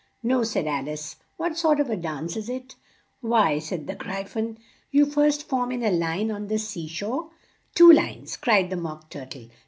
"No," 0.23 0.41
said 0.41 0.65
Al 0.65 0.89
ice. 0.89 1.17
"What 1.37 1.55
sort 1.59 1.79
of 1.79 1.87
a 1.91 1.95
dance 1.95 2.35
is 2.35 2.49
it?" 2.49 2.73
"Why," 3.19 3.59
said 3.59 3.85
the 3.85 3.93
Gry 3.93 4.23
phon, 4.23 4.57
"you 4.89 5.05
first 5.05 5.47
form 5.47 5.71
in 5.71 5.83
a 5.83 5.91
line 5.91 6.31
on 6.31 6.47
the 6.47 6.57
sea 6.57 6.87
shore" 6.87 7.29
"Two 7.75 7.91
lines!" 7.91 8.35
cried 8.35 8.71
the 8.71 8.77
Mock 8.77 9.11
Tur 9.11 9.27
tle. 9.27 9.49